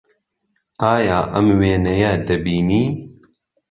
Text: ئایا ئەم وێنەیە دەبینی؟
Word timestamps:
ئایا 0.81 1.19
ئەم 1.33 1.47
وێنەیە 1.59 2.11
دەبینی؟ 2.27 2.85